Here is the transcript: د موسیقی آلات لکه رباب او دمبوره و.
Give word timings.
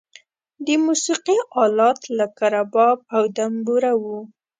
د 0.65 0.67
موسیقی 0.85 1.37
آلات 1.63 1.99
لکه 2.17 2.45
رباب 2.55 2.97
او 3.15 3.23
دمبوره 3.37 3.93
و. 4.01 4.03